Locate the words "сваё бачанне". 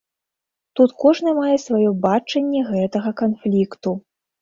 1.67-2.65